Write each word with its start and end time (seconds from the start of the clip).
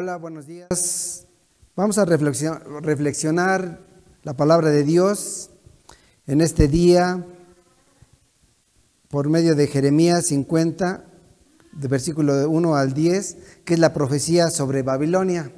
Hola, 0.00 0.16
buenos 0.16 0.46
días. 0.46 1.26
Vamos 1.74 1.98
a 1.98 2.04
reflexionar, 2.04 3.80
la 4.22 4.36
palabra 4.36 4.70
de 4.70 4.84
Dios 4.84 5.50
en 6.28 6.40
este 6.40 6.68
día 6.68 7.26
por 9.08 9.28
medio 9.28 9.56
de 9.56 9.66
Jeremías 9.66 10.26
50, 10.26 11.04
de 11.72 11.88
versículo 11.88 12.48
1 12.48 12.76
al 12.76 12.94
10, 12.94 13.38
que 13.64 13.74
es 13.74 13.80
la 13.80 13.92
profecía 13.92 14.50
sobre 14.50 14.84
Babilonia. 14.84 15.50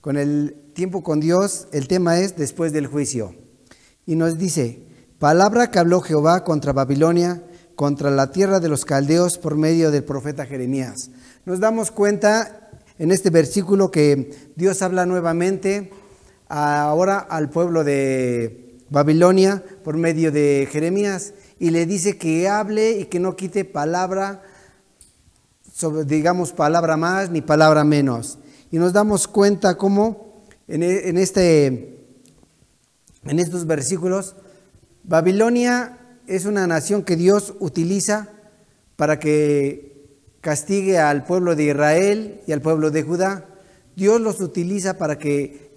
Con 0.00 0.16
el 0.16 0.56
tiempo 0.72 1.02
con 1.02 1.20
Dios, 1.20 1.68
el 1.72 1.86
tema 1.86 2.18
es 2.20 2.36
después 2.36 2.72
del 2.72 2.86
juicio. 2.86 3.34
Y 4.06 4.16
nos 4.16 4.38
dice, 4.38 4.86
palabra 5.18 5.70
que 5.70 5.78
habló 5.78 6.00
Jehová 6.00 6.42
contra 6.42 6.72
Babilonia, 6.72 7.42
contra 7.76 8.10
la 8.10 8.32
tierra 8.32 8.60
de 8.60 8.70
los 8.70 8.86
caldeos 8.86 9.36
por 9.36 9.56
medio 9.56 9.90
del 9.90 10.04
profeta 10.04 10.46
Jeremías. 10.46 11.10
Nos 11.44 11.60
damos 11.60 11.90
cuenta 11.90 12.63
en 12.98 13.10
este 13.10 13.30
versículo 13.30 13.90
que 13.90 14.30
Dios 14.56 14.82
habla 14.82 15.06
nuevamente 15.06 15.90
ahora 16.48 17.18
al 17.18 17.50
pueblo 17.50 17.84
de 17.84 18.78
Babilonia 18.90 19.64
por 19.82 19.96
medio 19.96 20.30
de 20.30 20.68
Jeremías 20.70 21.34
y 21.58 21.70
le 21.70 21.86
dice 21.86 22.16
que 22.16 22.48
hable 22.48 22.92
y 22.92 23.06
que 23.06 23.18
no 23.18 23.36
quite 23.36 23.64
palabra, 23.64 24.42
digamos 26.06 26.52
palabra 26.52 26.96
más 26.96 27.30
ni 27.30 27.40
palabra 27.40 27.84
menos. 27.84 28.38
Y 28.70 28.78
nos 28.78 28.92
damos 28.92 29.26
cuenta 29.26 29.76
cómo 29.76 30.44
en, 30.68 30.82
e, 30.82 31.08
en, 31.08 31.18
este, 31.18 32.06
en 33.24 33.38
estos 33.38 33.66
versículos 33.66 34.36
Babilonia 35.02 35.98
es 36.26 36.46
una 36.46 36.66
nación 36.66 37.02
que 37.02 37.16
Dios 37.16 37.54
utiliza 37.58 38.28
para 38.96 39.18
que 39.18 39.93
castigue 40.44 40.98
al 40.98 41.24
pueblo 41.24 41.56
de 41.56 41.64
Israel 41.64 42.42
y 42.46 42.52
al 42.52 42.60
pueblo 42.60 42.90
de 42.90 43.02
Judá. 43.02 43.46
Dios 43.96 44.20
los 44.20 44.42
utiliza 44.42 44.98
para 44.98 45.18
que 45.18 45.72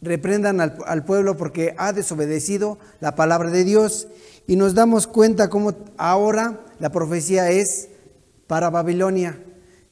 reprendan 0.00 0.60
al, 0.62 1.04
pueblo 1.04 1.36
porque 1.36 1.74
ha 1.76 1.92
desobedecido 1.92 2.78
la 3.00 3.14
palabra 3.14 3.50
de 3.50 3.64
Dios. 3.64 4.08
Y 4.46 4.56
nos 4.56 4.74
damos 4.74 5.06
cuenta 5.06 5.50
cómo 5.50 5.74
ahora 5.98 6.64
la 6.80 6.90
profecía 6.90 7.50
es 7.50 7.90
para 8.46 8.70
Babilonia, 8.70 9.38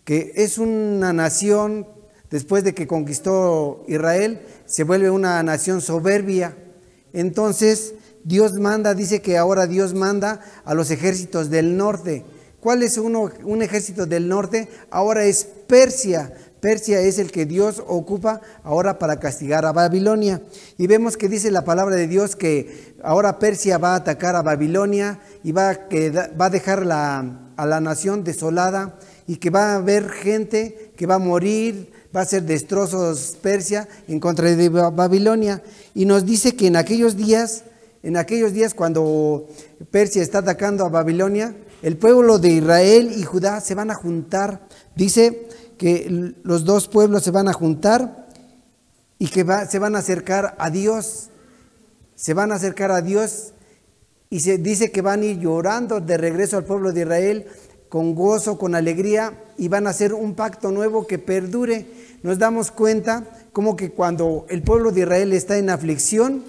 que 0.05 0.33
es 0.37 0.57
una 0.57 1.13
nación, 1.13 1.87
después 2.31 2.65
de 2.65 2.75
que 2.75 2.87
conquistó 2.87 3.85
Israel, 3.87 4.41
se 4.65 4.85
vuelve 4.85 5.11
una 5.11 5.43
nación 5.43 5.83
soberbia. 5.83 6.57
Entonces 7.13 7.93
Dios 8.25 8.55
manda, 8.55 8.95
dice 8.95 9.21
que 9.21 9.37
ahora 9.37 9.67
Dios 9.67 9.93
manda 9.93 10.41
a 10.65 10.73
los 10.73 10.91
ejércitos 10.91 11.51
del 11.51 11.77
norte 11.77 12.25
¿Cuál 12.61 12.83
es 12.83 12.99
uno, 12.99 13.31
un 13.45 13.63
ejército 13.63 14.07
del 14.07 14.29
norte? 14.29 14.69
Ahora 14.91 15.25
es 15.25 15.45
Persia. 15.67 16.33
Persia 16.61 17.01
es 17.01 17.19
el 17.19 17.31
que 17.31 17.47
Dios 17.47 17.83
ocupa 17.87 18.41
ahora 18.65 18.99
para 18.99 19.21
castigar 19.21 19.65
a 19.67 19.73
Babilonia. 19.73 20.43
Y 20.79 20.87
vemos 20.87 21.17
que 21.17 21.29
dice 21.29 21.51
la 21.51 21.65
palabra 21.65 21.97
de 21.97 22.09
Dios 22.09 22.35
que 22.35 22.95
ahora 23.03 23.39
Persia 23.39 23.79
va 23.79 23.93
a 23.93 23.97
atacar 23.97 24.35
a 24.37 24.43
Babilonia 24.43 25.21
y 25.45 25.53
va 25.53 25.71
a, 25.71 25.79
va 26.41 26.47
a 26.47 26.51
dejar 26.51 26.81
a 26.91 27.67
la 27.67 27.81
nación 27.81 28.25
desolada 28.25 28.99
y 29.27 29.37
que 29.37 29.51
va 29.51 29.73
a 29.73 29.77
haber 29.77 30.09
gente 30.09 30.93
que 30.97 31.07
va 31.07 31.17
a 31.17 31.21
morir, 31.21 31.93
va 32.15 32.23
a 32.23 32.25
ser 32.25 32.43
destrozos 32.45 33.37
Persia 33.43 33.89
en 34.09 34.21
contra 34.21 34.51
de 34.55 34.69
Babilonia. 34.69 35.63
Y 35.95 36.07
nos 36.07 36.25
dice 36.25 36.57
que 36.57 36.69
en 36.69 36.77
aquellos 36.77 37.17
días, 37.17 37.65
en 38.03 38.17
aquellos 38.17 38.53
días 38.53 38.75
cuando 38.75 39.49
Persia 39.91 40.23
está 40.23 40.39
atacando 40.39 40.85
a 40.85 40.89
Babilonia, 40.89 41.55
el 41.83 41.97
pueblo 41.97 42.39
de 42.39 42.49
Israel 42.49 43.13
y 43.17 43.23
Judá 43.23 43.61
se 43.61 43.75
van 43.75 43.91
a 43.91 43.95
juntar. 43.95 44.67
Dice 44.95 45.49
que 45.79 46.35
los 46.43 46.65
dos 46.65 46.89
pueblos 46.89 47.23
se 47.23 47.31
van 47.31 47.49
a 47.49 47.53
juntar 47.53 48.27
y 49.19 49.29
que 49.29 49.45
se 49.69 49.79
van 49.79 49.97
a 49.97 50.01
acercar 50.01 50.57
a 50.59 50.71
Dios. 50.71 51.29
Se 52.15 52.35
van 52.35 52.53
a 52.53 52.57
acercar 52.57 52.91
a 52.91 53.03
Dios 53.03 53.53
y 54.31 54.41
se 54.41 54.59
dice 54.59 54.91
que 54.91 55.03
van 55.03 55.23
a 55.23 55.27
ir 55.27 55.39
llorando 55.39 56.01
de 56.01 56.17
regreso 56.17 56.57
al 56.57 56.65
pueblo 56.65 56.93
de 56.93 57.03
Israel 57.03 57.47
con 57.89 58.15
gozo, 58.15 58.59
con 58.59 58.75
alegría 58.75 59.45
y 59.57 59.69
van 59.69 59.87
a 59.87 59.91
hacer 59.91 60.13
un 60.15 60.35
pacto 60.35 60.73
nuevo 60.73 61.07
que 61.07 61.19
perdure. 61.19 61.87
Nos 62.23 62.39
damos 62.39 62.71
cuenta 62.71 63.25
como 63.53 63.77
que 63.77 63.91
cuando 63.91 64.47
el 64.49 64.63
pueblo 64.63 64.93
de 64.93 65.03
Israel 65.03 65.33
está 65.33 65.57
en 65.59 65.71
aflicción, 65.71 66.45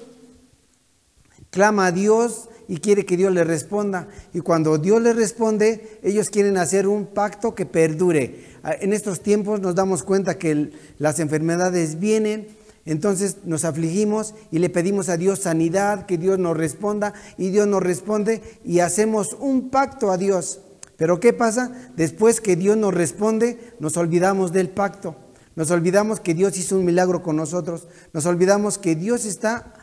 clama 1.52 1.88
a 1.88 1.92
Dios, 1.92 2.50
y 2.68 2.78
quiere 2.78 3.06
que 3.06 3.18
Dios 3.18 3.34
le 3.34 3.44
responda. 3.44 4.08
Y 4.34 4.42
cuando 4.42 4.78
Dios 4.78 5.02
le 5.02 5.14
responde, 5.14 6.00
ellos 6.04 6.30
quieren 6.30 6.58
hacer 6.58 6.88
un 6.88 7.06
pacto 7.06 7.56
que 7.56 7.66
perdure. 7.66 8.46
Ah, 8.64 8.74
en 8.80 8.94
estos 8.94 9.22
tiempos 9.22 9.62
nos 9.62 9.76
damos 9.76 10.04
cuenta 10.04 10.38
que 10.38 10.72
las 11.00 11.20
enfermedades 11.20 12.00
vienen, 12.00 12.48
entonces 12.86 13.38
nos 13.44 13.66
afligimos 13.66 14.34
y 14.52 14.60
le 14.60 14.70
pedimos 14.70 15.10
a 15.10 15.18
Dios 15.18 15.40
sanidad, 15.40 16.06
que 16.06 16.18
Dios 16.18 16.40
nos 16.40 16.56
responda 16.56 17.14
y 17.38 17.50
Dios 17.50 17.68
nos 17.68 17.84
responde 17.84 18.42
y 18.64 18.80
hacemos 18.80 19.36
un 19.40 19.70
pacto 19.70 20.12
a 20.12 20.18
Dios. 20.18 20.62
Pero 20.96 21.20
¿qué 21.20 21.34
pasa? 21.34 21.72
Después 21.96 22.42
que 22.42 22.56
Dios 22.56 22.78
nos 22.78 22.94
responde, 22.94 23.60
nos 23.80 23.98
olvidamos 23.98 24.52
del 24.52 24.70
pacto. 24.70 25.16
Nos 25.56 25.72
olvidamos 25.72 26.20
que 26.20 26.34
Dios 26.34 26.58
hizo 26.58 26.78
un 26.78 26.86
milagro 26.86 27.24
con 27.24 27.36
nosotros. 27.36 27.88
Nos 28.14 28.26
olvidamos 28.26 28.78
que 28.78 28.96
Dios 28.96 29.26
está 29.26 29.74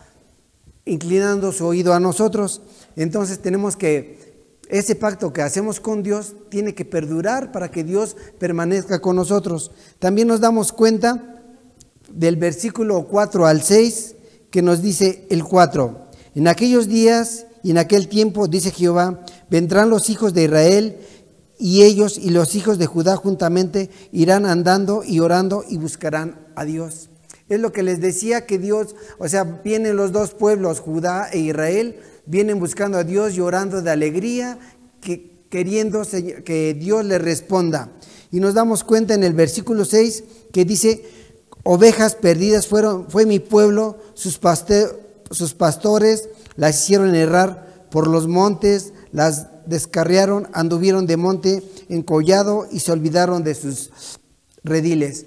inclinando 0.85 1.53
su 1.53 1.67
oído 1.67 1.95
a 1.95 2.01
nosotros. 2.01 2.63
Entonces 2.97 3.41
tenemos 3.41 3.77
que, 3.77 4.35
ese 4.69 4.95
pacto 4.95 5.33
que 5.33 5.43
hacemos 5.43 5.79
con 5.79 6.03
Dios 6.03 6.35
tiene 6.49 6.75
que 6.75 6.85
perdurar 6.85 7.53
para 7.53 7.71
que 7.71 7.85
Dios 7.85 8.17
permanezca 8.39 9.01
con 9.01 9.17
nosotros. 9.17 9.71
También 9.99 10.29
nos 10.29 10.41
damos 10.41 10.73
cuenta 10.73 11.43
del 12.11 12.37
versículo 12.37 13.07
4 13.07 13.47
al 13.47 13.63
6 13.63 14.17
que 14.51 14.63
nos 14.63 14.81
dice 14.83 15.27
el 15.31 15.45
4. 15.45 16.09
En 16.35 16.49
aquellos 16.49 16.89
días 16.89 17.47
y 17.63 17.71
en 17.71 17.79
aquel 17.79 18.09
tiempo, 18.09 18.49
dice 18.49 18.71
Jehová, 18.71 19.25
vendrán 19.51 19.91
los 19.91 20.11
hijos 20.11 20.35
de 20.35 20.45
Israel 20.45 20.99
y 21.59 21.83
ellos 21.83 22.19
y 22.19 22.31
los 22.31 22.55
hijos 22.55 22.79
de 22.79 22.87
Judá 22.87 23.17
juntamente 23.17 23.91
irán 24.13 24.47
andando 24.47 25.03
y 25.05 25.21
orando 25.21 25.65
y 25.69 25.77
buscarán 25.77 26.49
a 26.57 26.65
Dios. 26.65 27.11
Es 27.49 27.61
lo 27.61 27.73
que 27.73 27.83
les 27.83 28.01
decía 28.01 28.47
que 28.47 28.59
Dios, 28.59 28.97
o 29.19 29.29
sea, 29.29 29.45
vienen 29.45 29.97
los 29.97 30.13
dos 30.13 30.33
pueblos, 30.33 30.81
Judá 30.81 31.29
e 31.31 31.39
Israel, 31.39 32.01
vienen 32.27 32.59
buscando 32.59 32.97
a 32.99 33.05
Dios, 33.05 33.35
llorando 33.35 33.83
de 33.83 33.91
alegría, 33.91 34.59
que, 35.01 35.31
queriendo 35.51 36.03
que 36.45 36.75
Dios 36.75 37.05
les 37.05 37.21
responda. 37.21 37.91
Y 38.31 38.41
nos 38.41 38.55
damos 38.55 38.83
cuenta 38.83 39.15
en 39.15 39.25
el 39.25 39.35
versículo 39.35 39.85
6 39.85 40.25
que 40.53 40.65
dice, 40.65 41.05
ovejas 41.65 42.15
perdidas 42.15 42.67
fueron, 42.67 43.11
fue 43.11 43.27
mi 43.27 43.41
pueblo, 43.41 43.99
sus, 44.15 44.41
sus 45.31 45.55
pastores 45.55 46.31
las 46.57 46.83
hicieron 46.83 47.15
errar 47.15 47.87
por 47.91 48.09
los 48.09 48.27
montes, 48.27 48.95
las 49.13 49.49
descarriaron, 49.67 50.49
anduvieron 50.53 51.07
de 51.07 51.17
monte 51.19 51.63
encollado 51.91 52.67
y 52.71 52.81
se 52.81 52.93
olvidaron 52.93 53.45
de 53.45 53.55
sus 53.55 53.91
rediles 54.63 55.27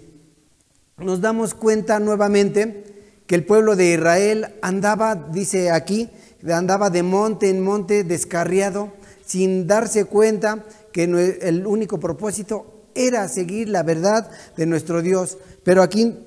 nos 0.97 1.21
damos 1.21 1.53
cuenta 1.53 1.99
nuevamente 1.99 2.83
que 3.27 3.35
el 3.35 3.45
pueblo 3.45 3.75
de 3.75 3.93
Israel 3.93 4.55
andaba, 4.61 5.15
dice 5.15 5.69
aquí, 5.69 6.09
andaba 6.51 6.89
de 6.89 7.03
monte 7.03 7.49
en 7.49 7.61
monte 7.61 8.03
descarriado, 8.03 8.93
sin 9.25 9.67
darse 9.67 10.05
cuenta 10.05 10.65
que 10.91 11.03
el 11.03 11.67
único 11.67 11.99
propósito 11.99 12.87
era 12.95 13.27
seguir 13.27 13.69
la 13.69 13.83
verdad 13.83 14.31
de 14.55 14.65
nuestro 14.65 15.01
Dios. 15.01 15.37
Pero 15.63 15.83
aquí 15.83 16.17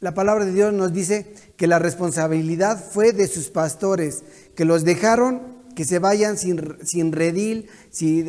la 0.00 0.14
palabra 0.14 0.44
de 0.44 0.52
Dios 0.52 0.72
nos 0.72 0.92
dice 0.92 1.32
que 1.56 1.68
la 1.68 1.78
responsabilidad 1.78 2.82
fue 2.82 3.12
de 3.12 3.28
sus 3.28 3.50
pastores, 3.50 4.24
que 4.56 4.64
los 4.64 4.84
dejaron 4.84 5.56
que 5.76 5.84
se 5.84 5.98
vayan 5.98 6.38
sin, 6.38 6.78
sin 6.82 7.12
redil, 7.12 7.68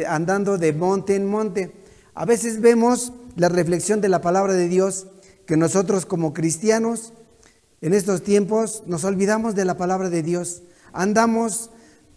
andando 0.07 0.57
de 0.57 0.73
monte 0.73 1.15
en 1.15 1.25
monte. 1.25 1.71
A 2.13 2.25
veces 2.25 2.61
vemos 2.61 3.13
la 3.37 3.47
reflexión 3.47 4.01
de 4.01 4.09
la 4.09 4.21
palabra 4.21 4.53
de 4.53 4.67
Dios 4.67 5.07
que 5.47 5.57
nosotros 5.57 6.05
como 6.05 6.33
cristianos 6.33 7.13
en 7.81 7.93
estos 7.93 8.21
tiempos 8.21 8.83
nos 8.85 9.05
olvidamos 9.05 9.55
de 9.55 9.65
la 9.65 9.77
palabra 9.77 10.09
de 10.09 10.21
Dios. 10.21 10.61
Andamos 10.91 11.71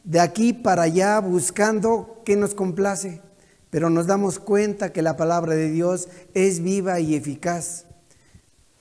de 0.04 0.20
aquí 0.20 0.52
para 0.52 0.82
allá 0.82 1.20
buscando 1.20 2.22
qué 2.24 2.36
nos 2.36 2.54
complace, 2.54 3.22
pero 3.70 3.88
nos 3.88 4.08
damos 4.08 4.40
cuenta 4.40 4.92
que 4.92 5.00
la 5.00 5.16
palabra 5.16 5.54
de 5.54 5.70
Dios 5.70 6.08
es 6.34 6.60
viva 6.60 6.98
y 6.98 7.14
eficaz. 7.14 7.86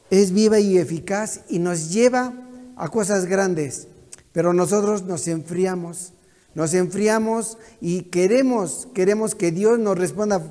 Es 0.09 0.31
viva 0.31 0.59
y 0.59 0.79
eficaz 0.79 1.41
y 1.47 1.59
nos 1.59 1.91
lleva 1.91 2.33
a 2.75 2.89
cosas 2.89 3.25
grandes, 3.25 3.87
pero 4.31 4.51
nosotros 4.53 5.03
nos 5.03 5.27
enfriamos. 5.27 6.13
Nos 6.55 6.73
enfriamos 6.73 7.59
y 7.79 8.03
queremos, 8.03 8.87
queremos 8.95 9.35
que 9.35 9.51
Dios 9.51 9.77
nos 9.77 9.95
responda 9.95 10.41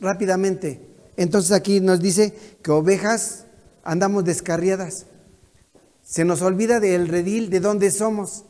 rápidamente. 0.00 0.93
Entonces 1.16 1.52
aquí 1.52 1.80
nos 1.80 2.00
dice 2.00 2.34
que 2.62 2.70
ovejas 2.70 3.46
andamos 3.82 4.24
descarriadas. 4.24 5.06
Se 6.02 6.24
nos 6.24 6.42
olvida 6.42 6.80
del 6.80 7.08
redil 7.08 7.50
de 7.50 7.60
dónde 7.60 7.90
somos. 7.90 8.44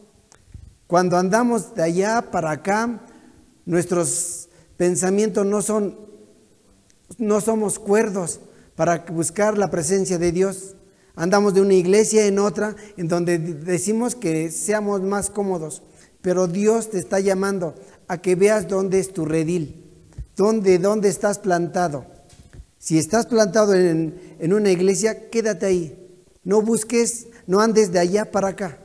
Cuando 0.86 1.16
andamos 1.16 1.74
de 1.74 1.82
allá 1.82 2.30
para 2.30 2.50
acá, 2.50 3.06
nuestros 3.64 4.48
pensamientos 4.76 5.46
no 5.46 5.62
son, 5.62 5.98
no 7.18 7.40
somos 7.40 7.78
cuerdos, 7.78 8.40
para 8.76 9.04
buscar 9.10 9.56
la 9.56 9.70
presencia 9.70 10.18
de 10.18 10.32
Dios. 10.32 10.74
Andamos 11.14 11.54
de 11.54 11.60
una 11.60 11.74
iglesia 11.74 12.26
en 12.26 12.38
otra, 12.38 12.74
en 12.96 13.06
donde 13.08 13.38
decimos 13.38 14.14
que 14.16 14.50
seamos 14.50 15.00
más 15.02 15.30
cómodos, 15.30 15.82
pero 16.22 16.48
Dios 16.48 16.90
te 16.90 16.98
está 16.98 17.20
llamando 17.20 17.74
a 18.08 18.18
que 18.18 18.34
veas 18.34 18.66
dónde 18.66 18.98
es 18.98 19.12
tu 19.12 19.24
redil, 19.24 19.84
dónde, 20.36 20.78
dónde 20.78 21.08
estás 21.08 21.38
plantado. 21.38 22.13
Si 22.84 22.98
estás 22.98 23.24
plantado 23.24 23.72
en, 23.72 24.36
en 24.38 24.52
una 24.52 24.70
iglesia, 24.70 25.30
quédate 25.30 25.64
ahí. 25.64 25.98
No 26.42 26.60
busques, 26.60 27.28
no 27.46 27.60
andes 27.60 27.92
de 27.92 27.98
allá 27.98 28.30
para 28.30 28.48
acá. 28.48 28.78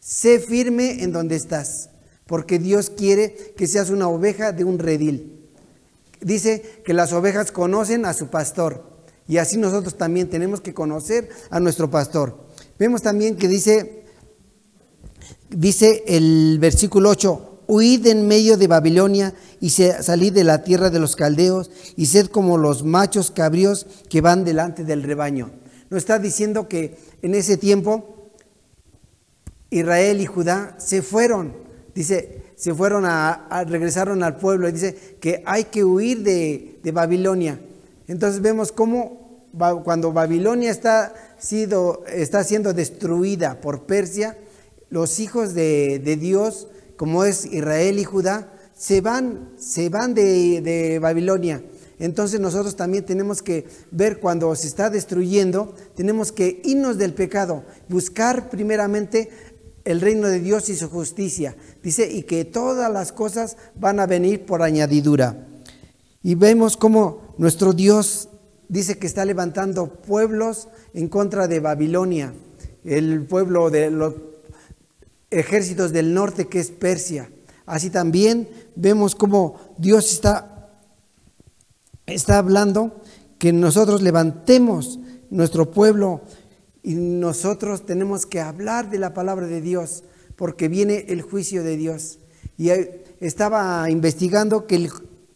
Sé 0.00 0.38
firme 0.38 1.02
en 1.02 1.12
donde 1.12 1.36
estás, 1.36 1.90
porque 2.26 2.58
Dios 2.58 2.88
quiere 2.88 3.52
que 3.54 3.66
seas 3.66 3.90
una 3.90 4.08
oveja 4.08 4.52
de 4.52 4.64
un 4.64 4.78
redil. 4.78 5.50
Dice 6.22 6.80
que 6.82 6.94
las 6.94 7.12
ovejas 7.12 7.52
conocen 7.52 8.06
a 8.06 8.14
su 8.14 8.28
pastor 8.28 8.86
y 9.28 9.36
así 9.36 9.58
nosotros 9.58 9.98
también 9.98 10.30
tenemos 10.30 10.62
que 10.62 10.72
conocer 10.72 11.28
a 11.50 11.60
nuestro 11.60 11.90
pastor. 11.90 12.46
Vemos 12.78 13.02
también 13.02 13.36
que 13.36 13.48
dice, 13.48 14.06
dice 15.50 16.04
el 16.06 16.56
versículo 16.58 17.10
8, 17.10 17.51
huid 17.66 18.06
en 18.06 18.26
medio 18.26 18.56
de 18.56 18.66
Babilonia 18.66 19.34
y 19.60 19.70
salid 19.70 20.32
de 20.32 20.44
la 20.44 20.62
tierra 20.64 20.90
de 20.90 20.98
los 20.98 21.16
caldeos 21.16 21.70
y 21.96 22.06
sed 22.06 22.26
como 22.26 22.58
los 22.58 22.84
machos 22.84 23.30
cabríos 23.30 23.86
que 24.08 24.20
van 24.20 24.44
delante 24.44 24.84
del 24.84 25.02
rebaño. 25.02 25.50
Nos 25.90 25.98
está 25.98 26.18
diciendo 26.18 26.68
que 26.68 26.96
en 27.22 27.34
ese 27.34 27.56
tiempo 27.56 28.30
Israel 29.70 30.20
y 30.20 30.26
Judá 30.26 30.74
se 30.78 31.02
fueron, 31.02 31.54
dice, 31.94 32.42
se 32.56 32.74
fueron 32.74 33.04
a, 33.06 33.64
regresaron 33.66 34.22
al 34.22 34.36
pueblo 34.36 34.68
y 34.68 34.72
dice 34.72 35.16
que 35.20 35.42
hay 35.46 35.64
que 35.64 35.84
huir 35.84 36.22
de, 36.22 36.78
de 36.82 36.92
Babilonia. 36.92 37.60
Entonces 38.06 38.40
vemos 38.40 38.72
cómo 38.72 39.22
cuando 39.84 40.12
Babilonia 40.12 40.70
está, 40.70 41.14
sido, 41.38 42.04
está 42.06 42.42
siendo 42.44 42.72
destruida 42.72 43.60
por 43.60 43.84
Persia, 43.84 44.36
los 44.88 45.20
hijos 45.20 45.54
de, 45.54 45.98
Dios, 46.20 46.68
como 47.02 47.24
es 47.24 47.46
Israel 47.46 47.98
y 47.98 48.04
Judá, 48.04 48.52
se 48.76 49.00
van, 49.00 49.54
se 49.58 49.88
van 49.88 50.14
de, 50.14 50.60
de 50.60 51.00
Babilonia. 51.00 51.60
Entonces 51.98 52.38
nosotros 52.38 52.76
también 52.76 53.04
tenemos 53.04 53.42
que 53.42 53.66
ver 53.90 54.20
cuando 54.20 54.54
se 54.54 54.68
está 54.68 54.88
destruyendo, 54.88 55.74
tenemos 55.96 56.30
que 56.30 56.62
irnos 56.62 56.98
del 56.98 57.12
pecado, 57.12 57.64
buscar 57.88 58.50
primeramente 58.50 59.30
el 59.84 60.00
reino 60.00 60.28
de 60.28 60.38
Dios 60.38 60.68
y 60.68 60.76
su 60.76 60.88
justicia. 60.88 61.56
Dice, 61.82 62.08
y 62.08 62.22
que 62.22 62.44
todas 62.44 62.88
las 62.92 63.10
cosas 63.10 63.56
van 63.74 63.98
a 63.98 64.06
venir 64.06 64.46
por 64.46 64.62
añadidura. 64.62 65.48
Y 66.22 66.36
vemos 66.36 66.76
cómo 66.76 67.34
nuestro 67.36 67.72
Dios 67.72 68.28
dice 68.68 68.96
que 68.98 69.08
está 69.08 69.24
levantando 69.24 69.92
pueblos 69.92 70.68
en 70.94 71.08
contra 71.08 71.48
de 71.48 71.58
Babilonia, 71.58 72.32
el 72.84 73.26
pueblo 73.26 73.70
de 73.70 73.90
los 73.90 74.14
ejércitos 75.32 75.92
del 75.92 76.14
norte 76.14 76.48
que 76.48 76.60
es 76.60 76.70
Persia. 76.70 77.30
Así 77.66 77.90
también 77.90 78.48
vemos 78.74 79.14
cómo 79.14 79.74
Dios 79.78 80.12
está, 80.12 80.70
está 82.06 82.38
hablando 82.38 83.00
que 83.38 83.52
nosotros 83.52 84.02
levantemos 84.02 84.98
nuestro 85.30 85.70
pueblo 85.70 86.22
y 86.82 86.94
nosotros 86.94 87.86
tenemos 87.86 88.26
que 88.26 88.40
hablar 88.40 88.90
de 88.90 88.98
la 88.98 89.14
palabra 89.14 89.46
de 89.46 89.60
Dios 89.60 90.04
porque 90.36 90.68
viene 90.68 91.06
el 91.08 91.22
juicio 91.22 91.62
de 91.62 91.76
Dios. 91.76 92.18
Y 92.58 92.70
estaba 93.20 93.88
investigando 93.90 94.66
que 94.66 94.90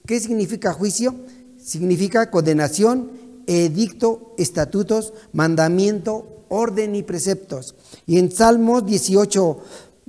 ¿Qué 0.06 0.20
significa 0.20 0.72
juicio? 0.72 1.16
Significa 1.58 2.30
condenación, 2.30 3.10
edicto, 3.48 4.34
estatutos, 4.38 5.12
mandamiento, 5.32 6.35
orden 6.48 6.94
y 6.94 7.02
preceptos. 7.02 7.74
Y 8.06 8.18
en 8.18 8.30
Salmos 8.30 8.86
18, 8.86 9.58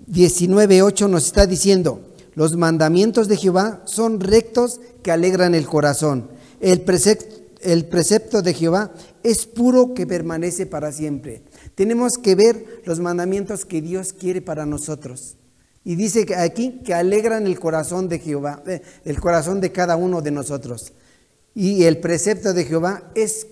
19, 0.07 0.81
8 0.81 1.07
nos 1.07 1.25
está 1.25 1.45
diciendo, 1.45 2.01
los 2.35 2.55
mandamientos 2.55 3.27
de 3.27 3.37
Jehová 3.37 3.81
son 3.85 4.19
rectos 4.19 4.79
que 5.03 5.11
alegran 5.11 5.55
el 5.55 5.65
corazón. 5.65 6.29
El 6.59 6.81
precepto, 6.81 7.35
el 7.61 7.85
precepto 7.85 8.41
de 8.41 8.53
Jehová 8.53 8.91
es 9.23 9.45
puro 9.45 9.93
que 9.93 10.05
permanece 10.05 10.65
para 10.65 10.91
siempre. 10.91 11.41
Tenemos 11.75 12.17
que 12.17 12.35
ver 12.35 12.81
los 12.85 12.99
mandamientos 12.99 13.65
que 13.65 13.81
Dios 13.81 14.13
quiere 14.13 14.41
para 14.41 14.65
nosotros. 14.65 15.35
Y 15.83 15.95
dice 15.95 16.25
aquí 16.35 16.81
que 16.83 16.93
alegran 16.93 17.47
el 17.47 17.59
corazón 17.59 18.09
de 18.09 18.19
Jehová, 18.19 18.61
eh, 18.67 18.81
el 19.05 19.19
corazón 19.19 19.61
de 19.61 19.71
cada 19.71 19.95
uno 19.95 20.21
de 20.21 20.31
nosotros. 20.31 20.93
Y 21.55 21.85
el 21.85 21.99
precepto 21.99 22.53
de 22.53 22.65
Jehová 22.65 23.11
es 23.15 23.47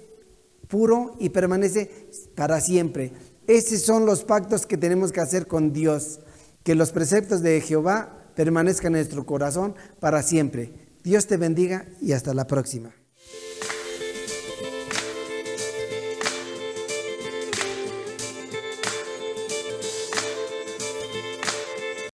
puro 0.68 1.16
y 1.20 1.30
permanece 1.30 2.10
para 2.36 2.60
siempre. 2.62 3.14
Esos 3.48 3.82
son 3.82 4.06
los 4.06 4.24
pactos 4.24 4.66
que 4.66 4.78
tenemos 4.78 5.12
que 5.12 5.22
hacer 5.22 5.48
con 5.48 5.72
Dios, 5.72 6.20
que 6.64 6.76
los 6.76 6.92
preceptos 6.92 7.42
de 7.42 7.62
Jehová 7.62 8.32
permanezcan 8.36 8.94
en 8.94 9.02
nuestro 9.02 9.26
corazón 9.26 9.76
para 10.00 10.24
siempre. 10.24 10.74
Dios 11.04 11.28
te 11.28 11.38
bendiga 11.38 11.86
y 12.02 12.14
hasta 12.14 12.34
la 12.34 12.48
próxima. 12.48 12.94